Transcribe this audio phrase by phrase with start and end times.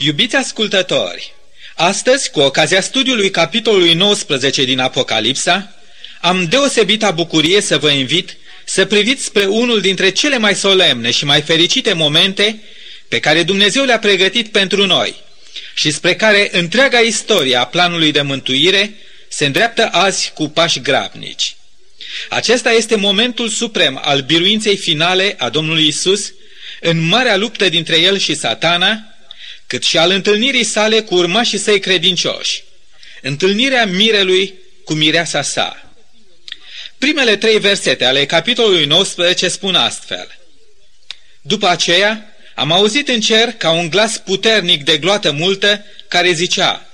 [0.00, 1.32] Iubiți ascultători,
[1.74, 5.74] astăzi, cu ocazia studiului capitolului 19 din Apocalipsa,
[6.20, 11.24] am deosebită bucurie să vă invit să priviți spre unul dintre cele mai solemne și
[11.24, 12.62] mai fericite momente
[13.08, 15.14] pe care Dumnezeu le-a pregătit pentru noi
[15.74, 18.94] și spre care întreaga istorie a planului de mântuire
[19.28, 21.56] se îndreaptă azi cu pași grabnici.
[22.28, 26.32] Acesta este momentul suprem al biruinței finale a Domnului Isus
[26.80, 29.07] în marea luptă dintre el și satana,
[29.68, 32.62] cât și al întâlnirii sale cu urmașii săi credincioși,
[33.22, 35.92] întâlnirea mirelui cu mireasa sa.
[36.98, 40.38] Primele trei versete ale capitolului 19 spun astfel.
[41.40, 46.86] După aceea, am auzit în cer ca un glas puternic de gloată multă care zicea,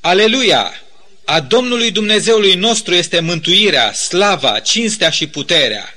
[0.00, 0.82] Aleluia!
[1.24, 5.94] A Domnului Dumnezeului nostru este mântuirea, slava, cinstea și puterea,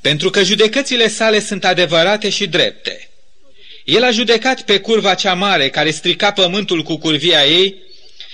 [0.00, 3.08] pentru că judecățile sale sunt adevărate și drepte.
[3.88, 7.74] El a judecat pe curva cea mare care strica pământul cu curvia ei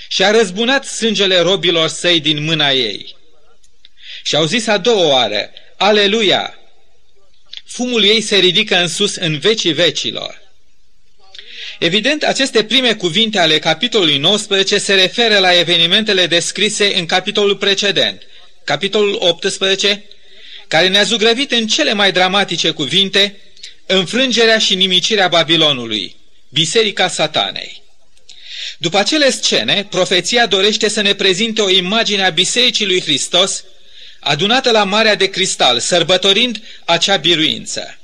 [0.08, 3.16] și a răzbunat sângele robilor săi din mâna ei.
[4.22, 6.58] Și au zis a doua oară, Aleluia!
[7.64, 10.42] Fumul ei se ridică în sus în vecii vecilor.
[11.78, 18.22] Evident, aceste prime cuvinte ale capitolului 19 se referă la evenimentele descrise în capitolul precedent,
[18.64, 20.04] capitolul 18,
[20.68, 23.38] care ne-a zugrăvit în cele mai dramatice cuvinte
[23.86, 26.16] înfrângerea și nimicirea Babilonului,
[26.48, 27.82] biserica satanei.
[28.78, 33.64] După acele scene, profeția dorește să ne prezinte o imagine a Bisericii lui Hristos,
[34.20, 37.98] adunată la Marea de Cristal, sărbătorind acea biruință.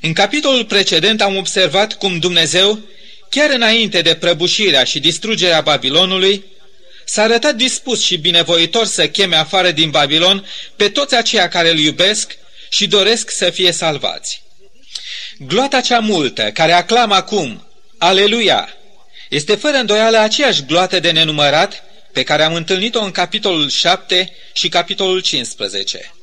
[0.00, 2.78] În capitolul precedent am observat cum Dumnezeu,
[3.28, 6.44] chiar înainte de prăbușirea și distrugerea Babilonului,
[7.04, 10.46] s-a arătat dispus și binevoitor să cheme afară din Babilon
[10.76, 14.42] pe toți aceia care îl iubesc și doresc să fie salvați.
[15.46, 17.66] Gloata cea multă, care aclamă acum,
[17.98, 18.76] Aleluia,
[19.28, 24.68] este fără îndoială aceeași gloată de nenumărat pe care am întâlnit-o în capitolul 7 și
[24.68, 26.14] capitolul 15.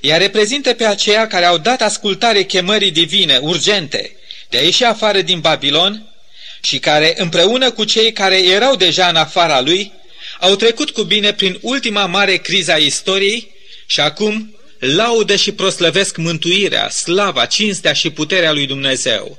[0.00, 4.16] Ea reprezintă pe aceia care au dat ascultare chemării divine, urgente,
[4.48, 6.14] de a ieși afară din Babilon
[6.62, 9.92] și care, împreună cu cei care erau deja în afara lui,
[10.40, 13.50] au trecut cu bine prin ultima mare criză a istoriei
[13.86, 19.38] și acum laudă și proslăvesc mântuirea, slava, cinstea și puterea lui Dumnezeu.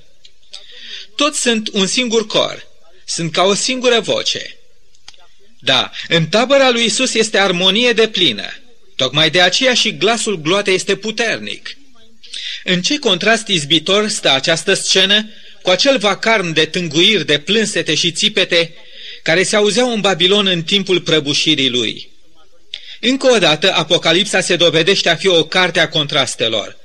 [1.16, 2.68] Toți sunt un singur cor,
[3.06, 4.58] sunt ca o singură voce.
[5.60, 8.48] Da, în tabăra lui Isus este armonie de plină.
[8.96, 11.78] Tocmai de aceea și glasul gloatei este puternic.
[12.64, 15.30] În ce contrast izbitor stă această scenă
[15.62, 18.74] cu acel vacarm de tânguiri, de plânsete și țipete
[19.24, 22.11] care se auzeau în Babilon în timpul prăbușirii lui.
[23.04, 26.78] Încă o dată, Apocalipsa se dovedește a fi o carte a contrastelor.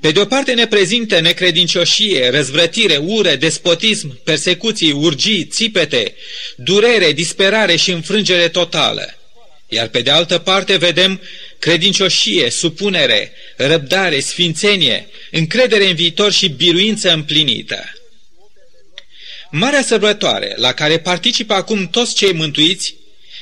[0.00, 6.14] Pe de o parte ne prezintă necredincioșie, răzvrătire, ură, despotism, persecuții, urgii, țipete,
[6.56, 9.14] durere, disperare și înfrângere totală.
[9.68, 11.20] Iar pe de altă parte vedem
[11.58, 17.92] credincioșie, supunere, răbdare, sfințenie, încredere în viitor și biruință împlinită.
[19.50, 22.94] Marea sărbătoare, la care participă acum toți cei mântuiți,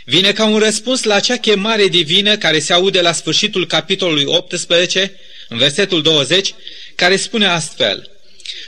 [0.09, 5.19] vine ca un răspuns la acea chemare divină care se aude la sfârșitul capitolului 18,
[5.49, 6.55] în versetul 20,
[6.95, 8.11] care spune astfel,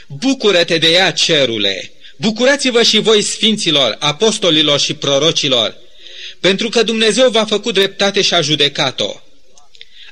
[0.07, 1.91] Bucură-te de ea, cerule!
[2.15, 5.75] Bucurați-vă și voi, sfinților, apostolilor și prorocilor,
[6.39, 9.21] pentru că Dumnezeu v-a făcut dreptate și a judecat-o.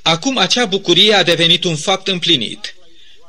[0.01, 2.75] Acum acea bucurie a devenit un fapt împlinit.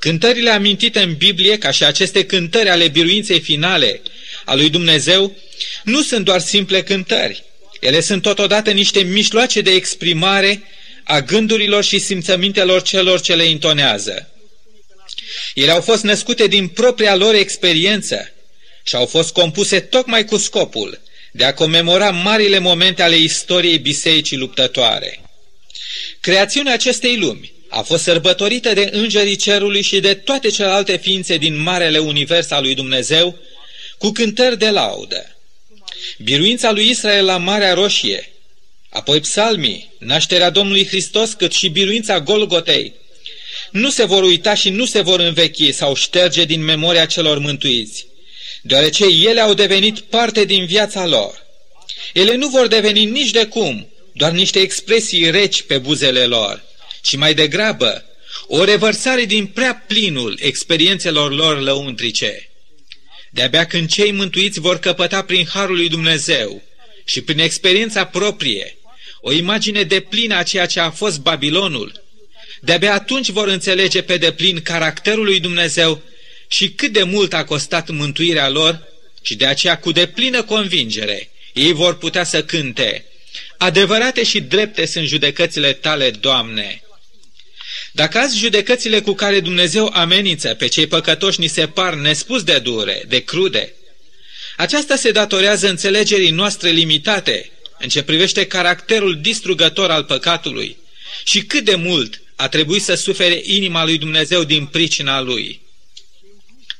[0.01, 4.03] Cântările amintite în Biblie, ca și aceste cântări ale biruinței finale
[4.45, 5.37] a lui Dumnezeu,
[5.85, 7.45] nu sunt doar simple cântări.
[7.81, 10.63] Ele sunt totodată niște mișloace de exprimare
[11.05, 14.33] a gândurilor și simțămintelor celor ce le intonează.
[15.55, 18.33] Ele au fost născute din propria lor experiență
[18.83, 21.01] și au fost compuse tocmai cu scopul
[21.33, 25.21] de a comemora marile momente ale istoriei bisericii luptătoare.
[26.21, 31.61] Creațiunea acestei lumi a fost sărbătorită de îngerii cerului și de toate celelalte ființe din
[31.61, 33.39] marele univers al lui Dumnezeu,
[33.99, 35.38] cu cântări de laudă.
[36.19, 38.33] Biruința lui Israel la Marea Roșie,
[38.89, 42.95] apoi psalmii, nașterea Domnului Hristos, cât și biruința Golgotei,
[43.71, 48.07] nu se vor uita și nu se vor învechi sau șterge din memoria celor mântuiți,
[48.63, 51.47] deoarece ele au devenit parte din viața lor.
[52.13, 56.65] Ele nu vor deveni nici de cum doar niște expresii reci pe buzele lor,
[57.03, 58.05] ci mai degrabă
[58.47, 62.48] o revărsare din prea plinul experiențelor lor lăuntrice.
[63.31, 66.63] De-abia când cei mântuiți vor căpăta prin Harul lui Dumnezeu
[67.05, 68.77] și prin experiența proprie
[69.21, 72.03] o imagine de plină a ceea ce a fost Babilonul,
[72.61, 76.03] de-abia atunci vor înțelege pe deplin caracterul lui Dumnezeu
[76.49, 78.83] și cât de mult a costat mântuirea lor
[79.23, 83.05] și de aceea cu deplină convingere ei vor putea să cânte
[83.59, 86.83] Adevărate și drepte sunt judecățile tale, Doamne!
[87.93, 92.59] Dacă azi judecățile cu care Dumnezeu amenință pe cei păcătoși ni se par nespus de
[92.59, 93.73] dure, de crude,
[94.57, 100.77] aceasta se datorează înțelegerii noastre limitate în ce privește caracterul distrugător al păcatului
[101.25, 105.61] și cât de mult a trebuit să sufere inima lui Dumnezeu din pricina lui.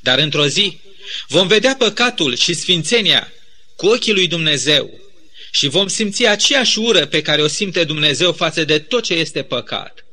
[0.01, 0.81] Dar într-o zi
[1.29, 3.33] vom vedea păcatul și sfințenia
[3.77, 5.01] cu ochii lui Dumnezeu
[5.51, 9.43] și vom simți aceeași ură pe care o simte Dumnezeu față de tot ce este
[9.43, 10.05] păcat.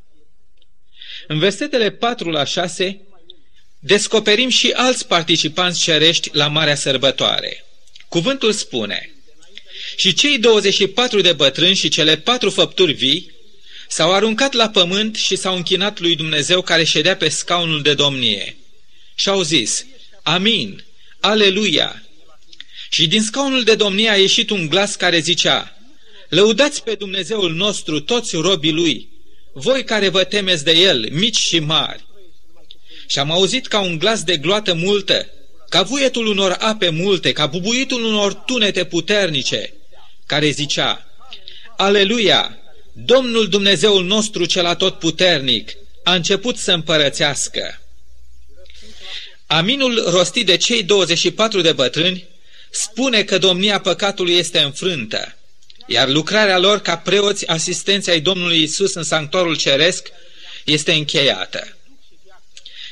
[1.26, 3.00] În versetele 4 la 6
[3.78, 7.64] descoperim și alți participanți cerești la Marea Sărbătoare.
[8.08, 9.10] Cuvântul spune,
[9.96, 13.34] și cei 24 de bătrâni și cele patru făpturi vii
[13.88, 18.56] s-au aruncat la pământ și s-au închinat lui Dumnezeu care ședea pe scaunul de domnie.
[19.14, 19.86] Și au zis,
[20.22, 20.84] Amin,
[21.20, 22.02] Aleluia!
[22.90, 25.78] Și din scaunul de domnie a ieșit un glas care zicea,
[26.28, 29.08] Lăudați pe Dumnezeul nostru toți robii Lui,
[29.58, 32.06] voi care vă temeți de El, mici și mari.
[33.06, 35.28] Și am auzit ca un glas de gloată multă,
[35.68, 39.72] ca vuietul unor ape multe, ca bubuitul unor tunete puternice,
[40.26, 41.06] care zicea,
[41.76, 42.58] Aleluia!
[42.92, 45.72] Domnul Dumnezeul nostru cel atotputernic
[46.04, 47.80] a început să împărățească.
[49.46, 52.28] Aminul rostit de cei 24 de bătrâni
[52.70, 55.35] spune că domnia păcatului este înfrântă,
[55.86, 60.08] iar lucrarea lor ca preoți asistenți ai Domnului Isus în sanctorul ceresc
[60.64, 61.76] este încheiată.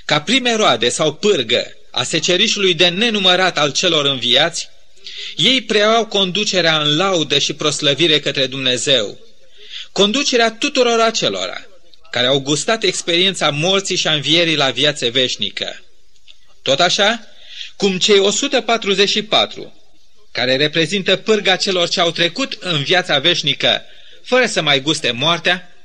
[0.05, 4.69] Ca prime roade sau pârgă a secerișului de nenumărat al celor înviați,
[5.37, 9.19] ei preiau conducerea în laudă și proslăvire către Dumnezeu,
[9.93, 11.67] conducerea tuturor acelora
[12.11, 15.83] care au gustat experiența morții și a învierii la viață veșnică.
[16.63, 17.27] Tot așa,
[17.77, 19.73] cum cei 144,
[20.35, 23.83] care reprezintă pârga celor ce au trecut în viața veșnică
[24.23, 25.77] fără să mai guste moartea,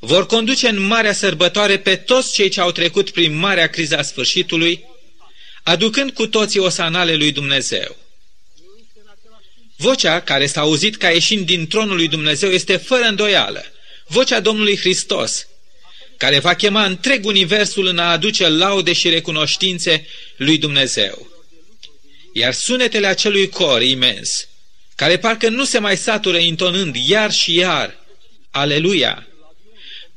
[0.00, 4.84] vor conduce în marea sărbătoare pe toți cei ce au trecut prin marea criza sfârșitului,
[5.62, 7.96] aducând cu toții osanale lui Dumnezeu.
[9.76, 13.64] Vocea care s-a auzit ca ieșind din tronul lui Dumnezeu este fără îndoială,
[14.06, 15.46] vocea Domnului Hristos,
[16.16, 20.06] care va chema întreg universul în a aduce laude și recunoștințe
[20.36, 21.35] lui Dumnezeu.
[22.38, 24.48] Iar sunetele acelui cor imens,
[24.94, 27.98] care parcă nu se mai satură intonând iar și iar,
[28.50, 29.26] Aleluia!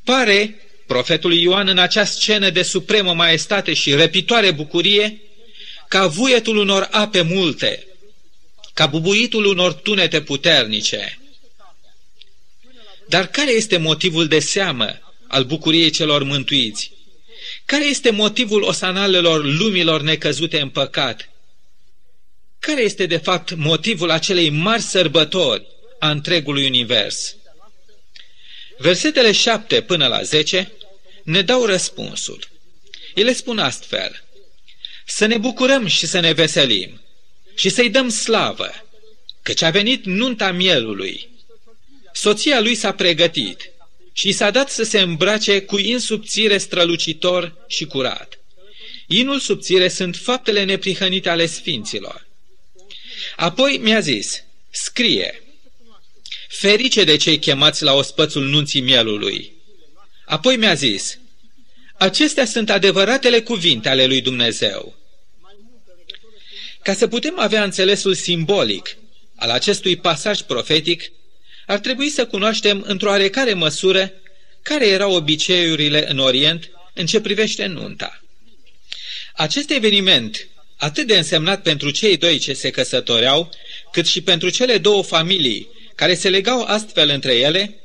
[0.04, 5.22] Pare profetul Ioan în acea scenă de supremă maestate și răpitoare bucurie,
[5.88, 7.88] ca vuietul unor ape multe,
[8.74, 11.20] ca bubuitul unor tunete puternice.
[13.08, 16.92] Dar care este motivul de seamă al bucuriei celor mântuiți?
[17.66, 21.30] Care este motivul osanalelor lumilor necăzute în păcat?
[22.60, 25.68] Care este de fapt motivul acelei mari sărbători
[26.00, 27.36] a întregului univers?
[28.78, 30.72] Versetele 7 până la 10
[31.24, 32.48] ne dau răspunsul.
[33.16, 34.24] Ele spun astfel,
[35.06, 37.02] să ne bucurăm și să ne veselim
[37.56, 38.70] și să-i dăm slavă,
[39.42, 41.30] căci a venit nunta mielului.
[42.14, 43.72] Soția lui s-a pregătit
[44.14, 48.40] și s-a dat să se îmbrace cu in subțire strălucitor și curat.
[49.08, 52.29] Inul subțire sunt faptele neprihănite ale sfinților.
[53.36, 55.44] Apoi mi-a zis, scrie,
[56.48, 59.52] ferice de cei chemați la ospățul nunții mielului.
[60.26, 61.20] Apoi mi-a zis,
[61.98, 64.96] acestea sunt adevăratele cuvinte ale lui Dumnezeu.
[66.82, 68.98] Ca să putem avea înțelesul simbolic
[69.36, 71.12] al acestui pasaj profetic,
[71.66, 74.12] ar trebui să cunoaștem într-o oarecare măsură
[74.62, 78.24] care erau obiceiurile în Orient în ce privește nunta.
[79.34, 80.48] Acest eveniment,
[80.80, 83.50] atât de însemnat pentru cei doi ce se căsătoreau,
[83.92, 87.80] cât și pentru cele două familii care se legau astfel între ele,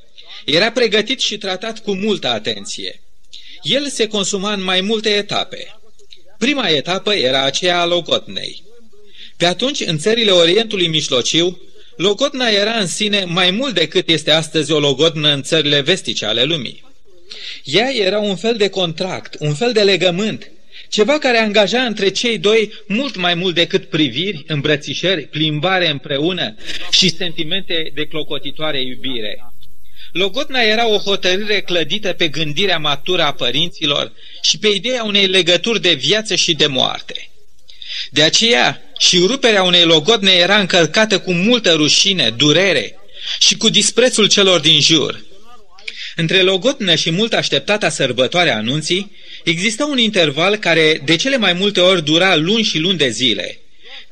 [0.45, 3.01] era pregătit și tratat cu multă atenție.
[3.63, 5.81] El se consuma în mai multe etape.
[6.39, 8.63] Prima etapă era aceea a logotnei.
[9.37, 11.63] Pe atunci, în țările Orientului Mijlociu,
[11.97, 16.43] logotna era în sine mai mult decât este astăzi o logodnă în țările vestice ale
[16.43, 16.85] lumii.
[17.65, 20.51] Ea era un fel de contract, un fel de legământ,
[20.95, 26.55] ceva care angaja între cei doi mult mai mult decât priviri, îmbrățișări, plimbare împreună
[26.91, 29.45] și sentimente de clocotitoare iubire.
[30.13, 35.81] Logotna era o hotărâre clădită pe gândirea matură a părinților și pe ideea unei legături
[35.81, 37.31] de viață și de moarte.
[38.11, 42.99] De aceea și ruperea unei logodne era încărcată cu multă rușine, durere
[43.39, 45.25] și cu disprețul celor din jur.
[46.17, 51.53] Între logotnă și mult așteptata sărbătoare a anunții, exista un interval care de cele mai
[51.53, 53.59] multe ori dura luni și luni de zile,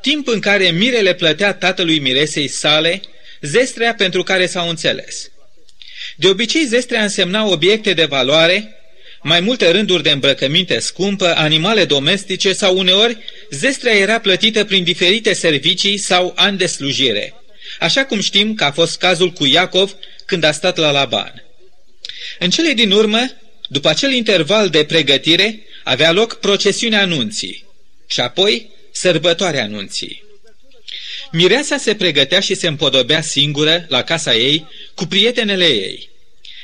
[0.00, 3.00] timp în care mirele plătea tatălui miresei sale
[3.40, 5.30] zestrea pentru care s-au înțeles.
[6.16, 8.76] De obicei, zestrea însemna obiecte de valoare,
[9.22, 13.18] mai multe rânduri de îmbrăcăminte scumpă, animale domestice sau uneori
[13.50, 17.34] zestrea era plătită prin diferite servicii sau ani de slujire,
[17.78, 19.94] așa cum știm că a fost cazul cu Iacov
[20.26, 21.44] când a stat la Laban.
[22.38, 23.30] În cele din urmă,
[23.68, 27.64] după acel interval de pregătire, avea loc procesiunea anunții
[28.06, 30.22] și apoi sărbătoarea anunții.
[31.32, 36.10] Mireasa se pregătea și se împodobea singură la casa ei cu prietenele ei.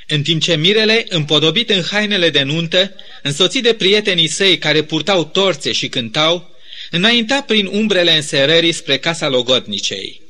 [0.06, 5.24] În timp ce mirele, împodobit în hainele de nuntă, însoțit de prietenii săi care purtau
[5.24, 6.56] torțe și cântau,
[6.90, 10.20] înainta prin umbrele înserării spre casa logodnicei.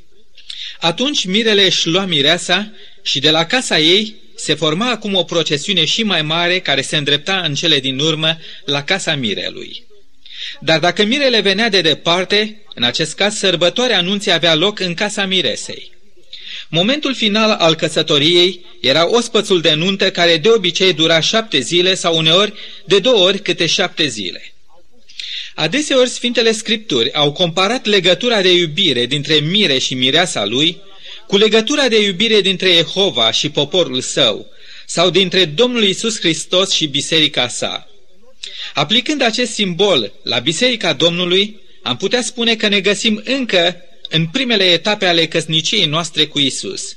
[0.80, 5.84] Atunci mirele își lua mireasa și de la casa ei se forma acum o procesiune
[5.84, 9.86] și mai mare care se îndrepta în cele din urmă la casa mirelui.
[10.60, 15.24] Dar dacă mirele venea de departe, în acest caz sărbătoarea anunții avea loc în casa
[15.24, 15.90] miresei.
[16.68, 22.16] Momentul final al căsătoriei era ospățul de nuntă care de obicei dura șapte zile sau
[22.16, 22.52] uneori
[22.84, 24.52] de două ori câte șapte zile.
[25.54, 30.80] Adeseori Sfintele Scripturi au comparat legătura de iubire dintre mire și mireasa lui
[31.28, 34.46] cu legătura de iubire dintre Jehova și poporul său,
[34.86, 37.88] sau dintre Domnul Isus Hristos și biserica sa.
[38.74, 43.76] Aplicând acest simbol la biserica Domnului, am putea spune că ne găsim încă
[44.08, 46.96] în primele etape ale căsniciei noastre cu Isus.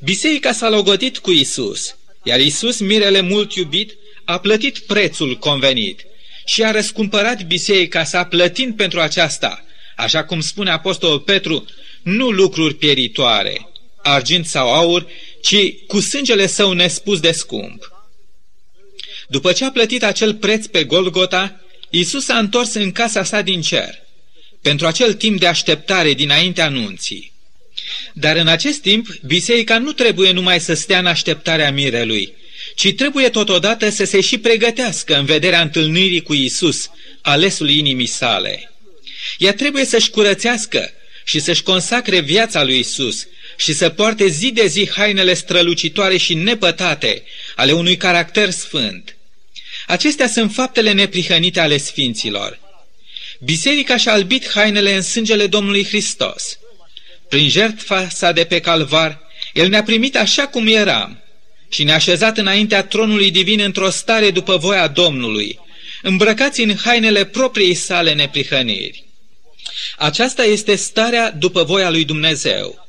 [0.00, 6.04] Biserica s-a logodit cu Isus, iar Isus, mirele mult iubit, a plătit prețul convenit
[6.44, 9.64] și a răscumpărat biserica sa plătind pentru aceasta,
[9.96, 11.64] așa cum spune Apostolul Petru,
[12.02, 13.68] nu lucruri pieritoare,
[14.02, 15.06] argint sau aur,
[15.42, 17.90] ci cu sângele său nespus de scump.
[19.28, 23.60] După ce a plătit acel preț pe Golgota, Isus s-a întors în casa sa din
[23.60, 23.94] cer,
[24.62, 27.32] pentru acel timp de așteptare dinaintea anunții.
[28.12, 32.32] Dar în acest timp, biserica nu trebuie numai să stea în așteptarea mirelui,
[32.74, 36.90] ci trebuie totodată să se și pregătească în vederea întâlnirii cu Isus,
[37.22, 38.72] alesul inimii sale.
[39.38, 40.92] Ea trebuie să-și curățească
[41.32, 46.34] și să-și consacre viața lui Isus și să poarte zi de zi hainele strălucitoare și
[46.34, 47.22] nepătate
[47.56, 49.16] ale unui caracter sfânt.
[49.86, 52.58] Acestea sunt faptele neprihănite ale sfinților.
[53.40, 56.58] Biserica și-a albit hainele în sângele Domnului Hristos.
[57.28, 59.20] Prin jertfa sa de pe calvar,
[59.52, 61.22] El ne-a primit așa cum eram
[61.68, 65.58] și ne-a așezat înaintea tronului divin într-o stare după voia Domnului,
[66.02, 69.10] îmbrăcați în hainele propriei sale neprihăniri.
[69.96, 72.88] Aceasta este starea după voia lui Dumnezeu.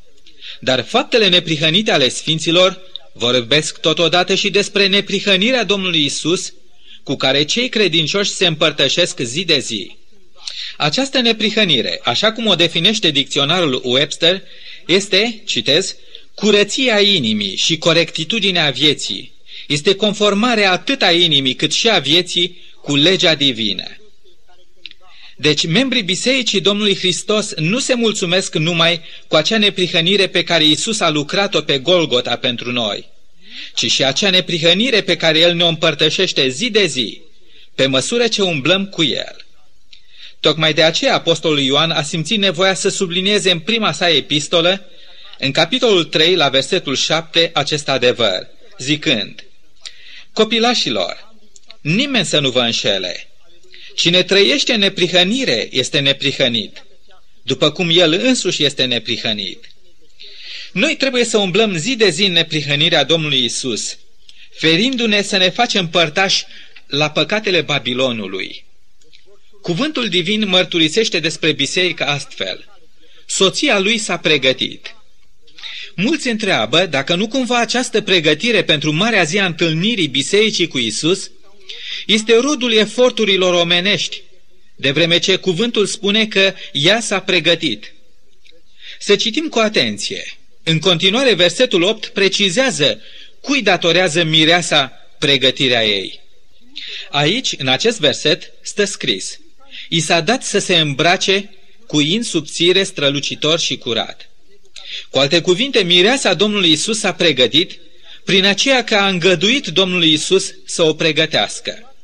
[0.60, 2.82] Dar faptele neprihănite ale sfinților
[3.14, 6.54] vorbesc totodată și despre neprihănirea Domnului Isus,
[7.04, 9.96] cu care cei credincioși se împărtășesc zi de zi.
[10.78, 14.42] Această neprihănire, așa cum o definește dicționarul Webster,
[14.86, 15.96] este, citez,
[16.36, 19.32] curăția inimii și corectitudinea vieții.
[19.68, 23.98] Este conformarea atât a inimii cât și a vieții cu legea divină.
[25.36, 31.00] Deci, membrii Bisericii Domnului Hristos nu se mulțumesc numai cu acea neprihănire pe care Isus
[31.00, 33.10] a lucrat-o pe Golgota pentru noi,
[33.76, 37.22] ci și acea neprihănire pe care El ne-o împărtășește zi de zi,
[37.76, 39.46] pe măsură ce umblăm cu El.
[40.40, 44.86] Tocmai de aceea Apostolul Ioan a simțit nevoia să sublinieze în prima sa epistolă,
[45.40, 48.48] în capitolul 3, la versetul 7, acest adevăr,
[48.78, 49.44] zicând,
[50.34, 51.34] Copilașilor,
[51.82, 53.33] nimeni să nu vă înșele,
[53.96, 56.86] Cine trăiește în neprihănire este neprihănit,
[57.42, 59.68] după cum el însuși este neprihănit.
[60.72, 63.98] Noi trebuie să umblăm zi de zi în neprihănirea Domnului Isus,
[64.52, 66.46] ferindu-ne să ne facem părtași
[66.88, 68.66] la păcatele Babilonului.
[69.62, 72.66] Cuvântul divin mărturisește despre biserică astfel.
[73.26, 74.96] Soția lui s-a pregătit.
[75.96, 81.32] Mulți întreabă dacă nu cumva această pregătire pentru marea zi a întâlnirii bisericii cu Isus
[82.06, 84.22] este rodul eforturilor omenești,
[84.76, 87.94] de vreme ce cuvântul spune că ea s-a pregătit.
[89.00, 90.38] Să citim cu atenție.
[90.64, 93.02] În continuare, versetul 8 precizează
[93.42, 96.22] cui datorează mireasa pregătirea ei.
[97.10, 99.40] Aici, în acest verset, stă scris,
[99.90, 101.54] I s-a dat să se îmbrace
[101.88, 104.30] cu in subțire, strălucitor și curat.
[105.10, 107.80] Cu alte cuvinte, mireasa Domnului Isus s-a pregătit
[108.26, 111.96] prin aceea că a îngăduit Domnului Isus să o pregătească.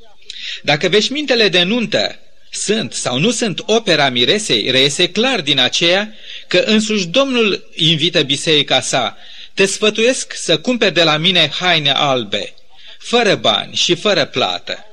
[0.64, 2.20] Dacă veșmintele de nuntă
[2.52, 6.14] sunt sau nu sunt opera miresei, reiese clar din aceea
[6.48, 9.18] că însuși Domnul invită biserica sa
[9.54, 12.54] te sfătuiesc să cumperi de la mine haine albe,
[13.00, 14.86] fără bani și fără plată.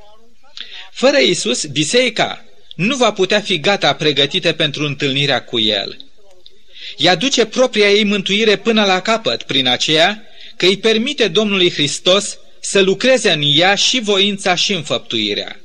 [0.92, 5.96] Fără Isus, biserica nu va putea fi gata pregătită pentru întâlnirea cu El.
[6.96, 10.22] Ea duce propria ei mântuire până la capăt prin aceea
[10.56, 15.60] că îi permite Domnului Hristos să lucreze în ea și voința și înfăptuirea.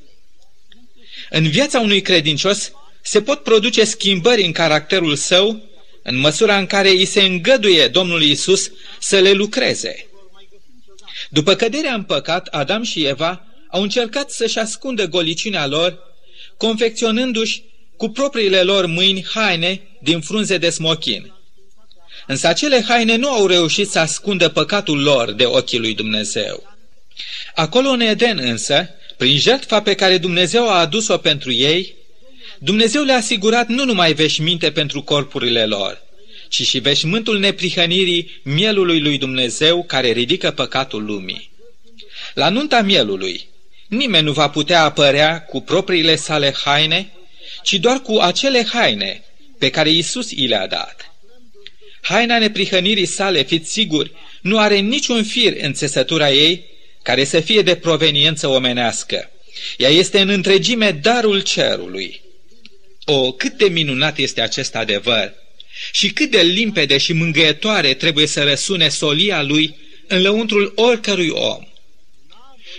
[1.29, 2.71] În viața unui credincios
[3.01, 5.69] se pot produce schimbări în caracterul său
[6.03, 10.05] în măsura în care îi se îngăduie Domnului Isus să le lucreze.
[11.29, 15.99] După căderea în păcat, Adam și Eva au încercat să-și ascundă goliciunea lor,
[16.57, 17.63] confecționându-și
[17.97, 21.33] cu propriile lor mâini haine din frunze de smochin.
[22.31, 26.77] Însă acele haine nu au reușit să ascundă păcatul lor de ochii lui Dumnezeu.
[27.55, 31.95] Acolo în Eden însă, prin jertfa pe care Dumnezeu a adus-o pentru ei,
[32.59, 36.01] Dumnezeu le-a asigurat nu numai veșminte pentru corpurile lor,
[36.49, 41.51] ci și veșmântul neprihănirii mielului lui Dumnezeu care ridică păcatul lumii.
[42.33, 43.47] La nunta mielului,
[43.87, 47.11] nimeni nu va putea apărea cu propriile sale haine,
[47.63, 49.23] ci doar cu acele haine
[49.59, 51.10] pe care Isus i le-a dat.
[52.01, 56.65] Haina neprihănirii sale, fiți siguri, nu are niciun fir în țesătura ei
[57.01, 59.31] care să fie de proveniență omenească.
[59.77, 62.21] Ea este în întregime darul cerului.
[63.05, 65.33] O, cât de minunat este acest adevăr!
[65.91, 69.75] Și cât de limpede și mângâietoare trebuie să răsune solia lui
[70.07, 71.63] în lăuntrul oricărui om.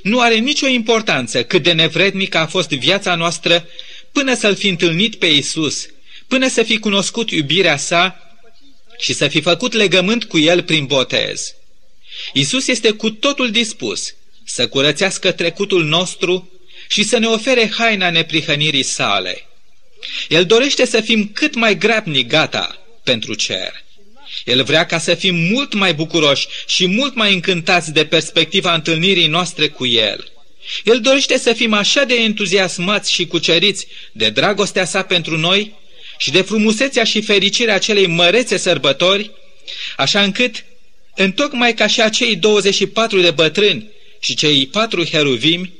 [0.03, 3.67] Nu are nicio importanță cât de nevrednică a fost viața noastră
[4.13, 5.89] până să-L fi întâlnit pe Isus,
[6.27, 8.32] până să fi cunoscut iubirea sa
[9.03, 11.55] și să fi făcut legământ cu El prin botez.
[12.33, 16.51] Isus este cu totul dispus să curățească trecutul nostru
[16.89, 19.47] și să ne ofere haina neprihănirii sale.
[20.29, 23.85] El dorește să fim cât mai grabnic gata pentru cer.
[24.45, 29.27] El vrea ca să fim mult mai bucuroși și mult mai încântați de perspectiva întâlnirii
[29.27, 30.33] noastre cu El.
[30.85, 35.81] El dorește să fim așa de entuziasmați și cuceriți de dragostea sa pentru noi
[36.19, 39.31] și de frumusețea și fericirea acelei mărețe sărbători,
[39.97, 40.65] așa încât,
[41.15, 45.73] întocmai ca și acei 24 de bătrâni și cei patru heruvimi,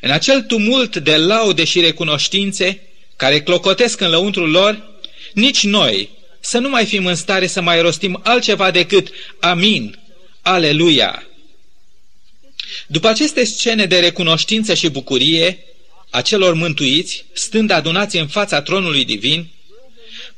[0.00, 2.82] în acel tumult de laude și recunoștințe
[3.16, 4.90] care clocotesc în lăuntrul lor,
[5.32, 6.10] nici noi
[6.40, 9.08] să nu mai fim în stare să mai rostim altceva decât
[9.40, 9.98] Amin,
[10.42, 11.28] Aleluia.
[12.86, 15.64] După aceste scene de recunoștință și bucurie
[16.10, 19.48] a celor mântuiți, stând adunați în fața tronului divin,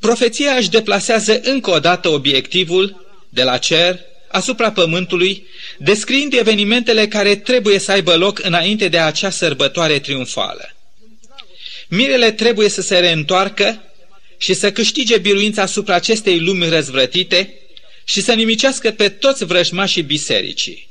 [0.00, 5.46] profeția își deplasează încă o dată obiectivul de la cer asupra pământului,
[5.78, 10.74] descriind evenimentele care trebuie să aibă loc înainte de acea sărbătoare triumfală.
[11.88, 13.82] Mirele trebuie să se reîntoarcă
[14.38, 17.54] și să câștige biruința asupra acestei lumi răzvrătite
[18.04, 20.88] și să nimicească pe toți vrăjmașii bisericii.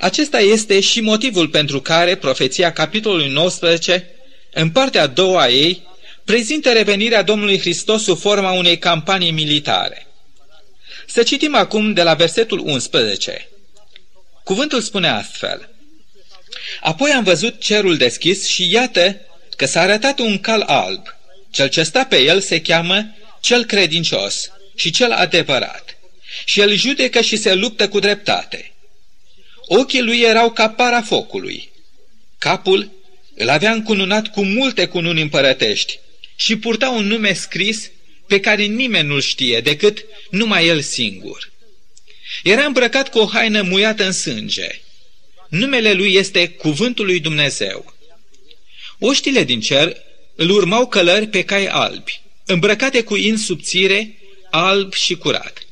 [0.00, 4.10] Acesta este și motivul pentru care profeția capitolului 19,
[4.52, 5.82] în partea a doua a ei,
[6.30, 10.06] prezintă revenirea Domnului Hristos sub forma unei campanii militare.
[11.06, 13.48] Să citim acum de la versetul 11.
[14.44, 15.70] Cuvântul spune astfel.
[16.80, 19.20] Apoi am văzut cerul deschis și iată
[19.56, 21.02] că s-a arătat un cal alb.
[21.50, 25.96] Cel ce sta pe el se cheamă cel credincios și cel adevărat.
[26.44, 28.72] Și el judecă și se luptă cu dreptate.
[29.66, 31.72] Ochii lui erau ca para focului.
[32.38, 32.90] Capul
[33.34, 35.98] îl avea încununat cu multe cununi împărătești
[36.40, 37.90] și purta un nume scris
[38.26, 41.52] pe care nimeni nu-l știe decât numai el singur.
[42.42, 44.80] Era îmbrăcat cu o haină muiată în sânge.
[45.48, 47.94] Numele lui este Cuvântul lui Dumnezeu.
[48.98, 49.96] Oștile din cer
[50.34, 54.18] îl urmau călări pe cai albi, îmbrăcate cu in subțire,
[54.50, 55.66] alb și curat.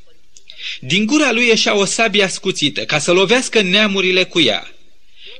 [0.81, 4.75] Din gura lui ieșea o sabie ascuțită, ca să lovească neamurile cu ea,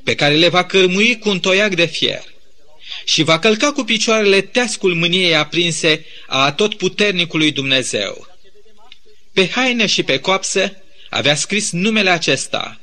[0.05, 2.37] pe care le va cărmui cu un toiac de fier
[3.09, 8.27] și va călca cu picioarele teascul mâniei aprinse a tot puternicului Dumnezeu.
[9.33, 12.81] Pe haine și pe coapsă avea scris numele acesta,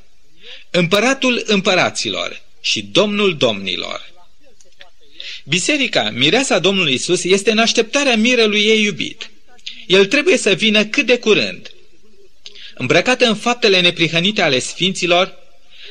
[0.70, 4.12] Împăratul împăraților și Domnul domnilor.
[5.44, 9.30] Biserica, mireasa Domnului Isus, este în așteptarea mirelui ei iubit.
[9.86, 11.70] El trebuie să vină cât de curând.
[12.74, 15.34] Îmbrăcată în faptele neprihănite ale sfinților,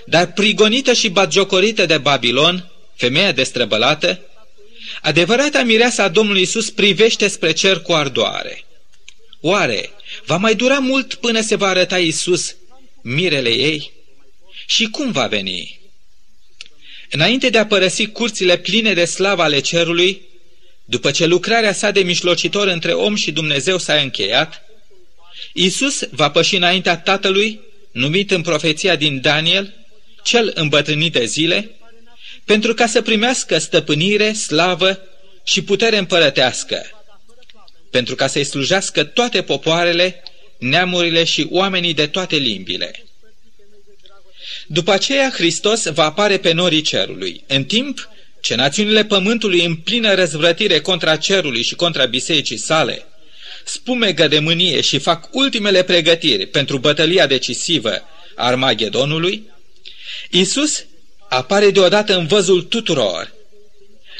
[0.06, 4.20] dar prigonită și batjocorită de Babilon, femeia destrăbălată,
[5.02, 8.66] adevărata mireasa a Domnului Isus privește spre cer cu ardoare.
[9.42, 9.90] Oare
[10.26, 12.56] va mai dura mult până se va arăta Isus,
[13.02, 13.92] mirele ei?
[14.66, 15.80] Și cum va veni?
[17.10, 20.22] Înainte de a părăsi curțile pline de slavă ale cerului,
[20.86, 24.62] după ce lucrarea sa de mișlocitor între om și Dumnezeu s-a încheiat,
[25.54, 27.60] Isus va păși înaintea Tatălui,
[27.92, 29.74] numit în profeția din Daniel,
[30.24, 31.72] cel îmbătrânit de zile,
[32.46, 35.00] pentru ca să primească stăpânire, slavă
[35.44, 36.86] și putere împărătească,
[37.92, 40.24] pentru ca să-i slujească toate popoarele,
[40.58, 43.06] neamurile și oamenii de toate limbile.
[44.68, 48.10] După aceea, Hristos va apare pe norii cerului, în timp
[48.42, 53.06] ce națiunile pământului în plină răzvrătire contra cerului și contra bisericii sale,
[53.64, 57.92] spumegă de mânie și fac ultimele pregătiri pentru bătălia decisivă
[58.36, 59.44] a Armagedonului,
[60.30, 60.86] Isus
[61.36, 63.34] apare deodată în văzul tuturor.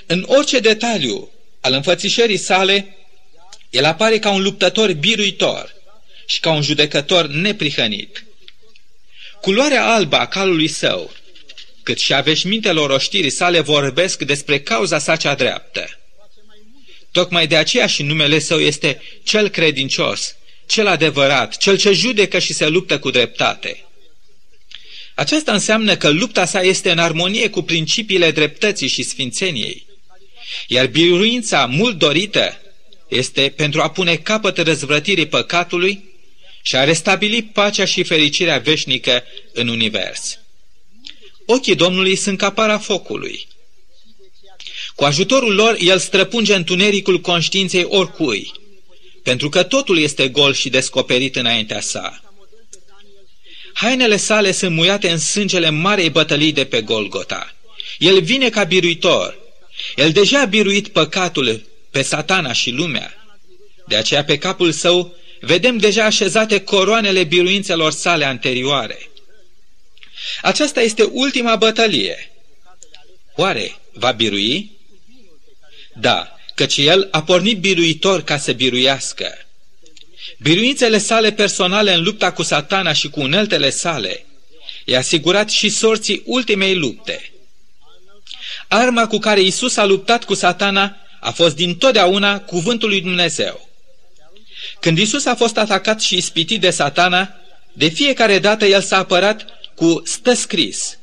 [0.06, 2.98] În orice detaliu al înfățișării sale,
[3.70, 5.74] el apare ca un luptător biruitor
[6.26, 8.26] și ca un judecător neprihănit.
[9.42, 11.12] Culoarea albă a calului său,
[11.84, 16.00] cât și a veșmintelor oștirii sale vorbesc despre cauza sa cea dreaptă.
[17.12, 22.54] Tocmai de aceea și numele său este cel credincios, cel adevărat, cel ce judecă și
[22.54, 23.85] se luptă cu dreptate.
[25.16, 29.86] Aceasta înseamnă că lupta sa este în armonie cu principiile dreptății și sfințeniei.
[30.68, 32.60] Iar biruința mult dorită
[33.08, 36.04] este pentru a pune capăt răzvrătirii păcatului
[36.62, 39.24] și a restabili pacea și fericirea veșnică
[39.54, 40.40] în univers.
[41.46, 43.48] Ochii Domnului sunt ca para focului.
[44.96, 48.52] Cu ajutorul lor, el străpunge întunericul conștiinței oricui,
[49.24, 52.25] pentru că totul este gol și descoperit înaintea sa.
[53.76, 57.56] Hainele sale sunt muiate în sângele marei bătălii de pe Golgota.
[58.00, 59.38] El vine ca biruitor.
[59.96, 63.14] El deja a biruit păcatul pe satana și lumea.
[63.88, 69.10] De aceea pe capul său vedem deja așezate coroanele biruințelor sale anterioare.
[70.42, 72.32] Aceasta este ultima bătălie.
[73.36, 74.72] Oare va birui?
[75.94, 79.45] Da, căci el a pornit biruitor ca să biruiască.
[80.40, 84.26] Biruințele sale personale în lupta cu satana și cu uneltele sale
[84.86, 87.32] i-a asigurat și sorții ultimei lupte.
[88.68, 93.70] Arma cu care Isus a luptat cu satana a fost din totdeauna cuvântul lui Dumnezeu.
[94.80, 97.36] Când Isus a fost atacat și ispitit de satana,
[97.74, 100.98] de fiecare dată el s-a apărat cu stă scris.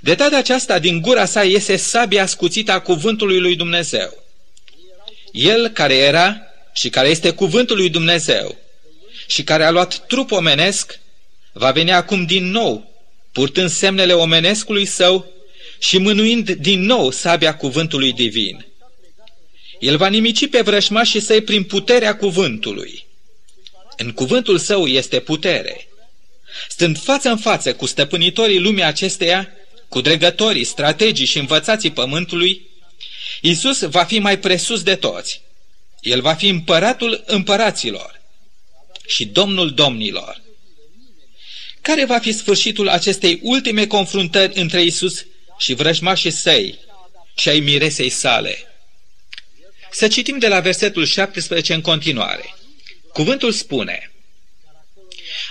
[0.00, 4.24] De data aceasta, din gura sa iese sabia ascuțită a cuvântului lui Dumnezeu.
[5.32, 6.45] El care era
[6.76, 8.56] și care este cuvântul lui Dumnezeu
[9.26, 10.98] și care a luat trup omenesc,
[11.52, 12.92] va veni acum din nou,
[13.32, 15.32] purtând semnele omenescului său
[15.78, 18.66] și mânuind din nou sabia cuvântului divin.
[19.78, 23.06] El va nimici pe vrășmașii săi prin puterea cuvântului.
[23.96, 25.88] În cuvântul său este putere.
[26.68, 29.48] Stând față în față cu stăpânitorii lumii acesteia,
[29.88, 32.68] cu dregătorii, strategii și învățații pământului,
[33.40, 35.44] Isus va fi mai presus de toți.
[36.06, 38.20] El va fi împăratul împăraților
[39.06, 40.42] și domnul domnilor.
[41.80, 45.26] Care va fi sfârșitul acestei ultime confruntări între Isus
[45.58, 46.78] și vrăjmașii săi
[47.36, 48.58] și ai miresei sale?
[49.90, 52.54] Să citim de la versetul 17 în continuare.
[53.12, 54.12] Cuvântul spune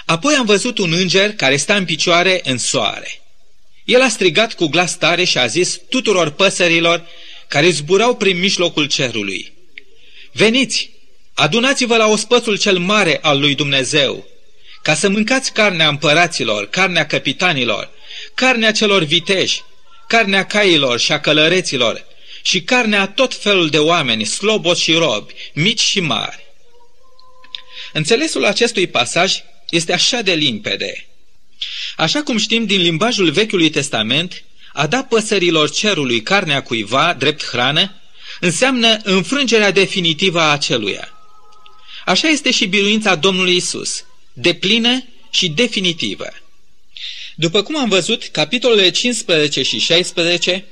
[0.06, 3.22] Apoi am văzut un înger care sta în picioare în soare.
[3.86, 7.08] El a strigat cu glas tare și a zis tuturor păsărilor
[7.48, 9.55] care zburau prin mijlocul cerului.
[10.38, 10.90] Veniți,
[11.34, 14.28] adunați-vă la ospățul cel mare al lui Dumnezeu,
[14.82, 17.90] ca să mâncați carnea împăraților, carnea capitanilor,
[18.34, 19.64] carnea celor viteji,
[20.08, 22.06] carnea cailor și a călăreților
[22.42, 26.46] și carnea tot felul de oameni, slobos și robi, mici și mari.
[27.94, 29.36] Înțelesul acestui pasaj
[29.70, 31.08] este așa de limpede.
[31.98, 34.44] Așa cum știm din limbajul Vechiului Testament,
[34.74, 38.00] a da păsărilor cerului carnea cuiva, drept hrană,
[38.40, 41.10] înseamnă înfrângerea definitivă a aceluia.
[42.06, 46.28] Așa este și biruința Domnului Isus, deplină și definitivă.
[47.36, 50.66] După cum am văzut, capitolele 15 și 16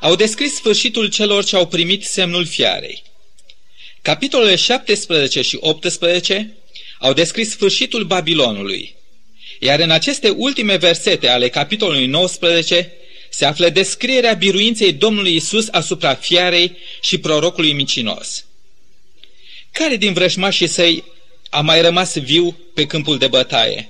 [0.00, 3.02] au descris sfârșitul celor ce au primit semnul fiarei.
[4.02, 6.56] Capitolele 17 și 18
[6.98, 8.94] au descris sfârșitul Babilonului,
[9.60, 12.92] iar în aceste ultime versete ale capitolului 19
[13.38, 18.44] se află descrierea biruinței Domnului Isus asupra fiarei și prorocului micinos.
[19.72, 21.04] Care din vrăjmașii săi
[21.50, 23.88] a mai rămas viu pe câmpul de bătaie?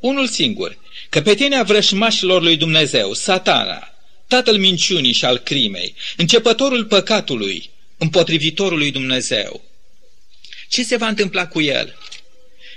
[0.00, 3.94] Unul singur, căpetenia vrăjmașilor lui Dumnezeu, satana,
[4.26, 9.64] tatăl minciunii și al crimei, începătorul păcatului, împotrivitorul lui Dumnezeu.
[10.68, 11.98] Ce se va întâmpla cu el?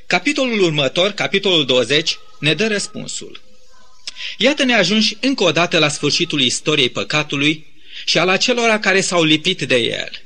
[0.05, 3.45] Capitolul următor, capitolul 20, ne dă răspunsul.
[4.37, 7.65] Iată-ne ajungi încă o dată la sfârșitul istoriei păcatului
[8.05, 10.21] și al acelora care s-au lipit de el.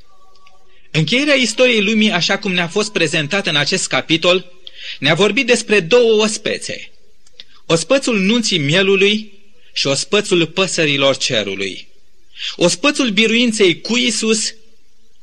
[0.92, 4.52] Încheierea istoriei lumii, așa cum ne-a fost prezentată în acest capitol,
[5.00, 6.92] ne-a vorbit despre două ospețe.
[7.66, 9.32] Ospățul nunții mielului
[9.74, 11.88] și ospățul păsărilor cerului.
[12.56, 14.54] Ospățul biruinței cu Isus,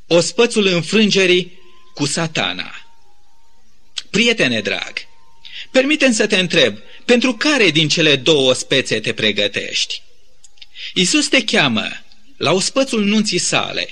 [0.06, 1.52] ospățul înfrângerii
[1.94, 2.74] cu satana.
[4.10, 4.92] Prietene drag,
[5.70, 6.78] permite să te întreb,
[7.08, 10.02] pentru care din cele două spețe te pregătești?
[10.94, 11.88] Isus te cheamă
[12.36, 13.88] la ospățul nunții sale.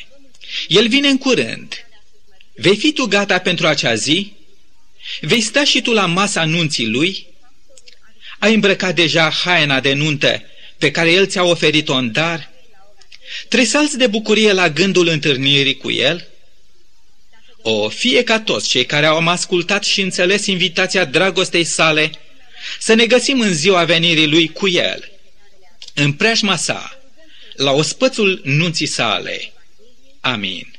[0.68, 1.86] El vine în curând.
[2.54, 4.32] Vei fi tu gata pentru acea zi?
[5.20, 7.26] Vei sta și tu la masa nunții lui?
[8.38, 10.42] Ai îmbrăcat deja haina de nuntă
[10.78, 12.50] pe care el ți-a oferit-o în dar?
[13.48, 16.28] Tresalți de bucurie la gândul întâlnirii cu el?
[17.62, 22.10] O, fie ca toți cei care au ascultat și înțeles invitația dragostei sale,
[22.78, 25.10] să ne găsim în ziua venirii lui cu el,
[25.94, 26.98] în preajma sa,
[27.54, 29.52] la ospățul nunții sale.
[30.20, 30.75] Amin.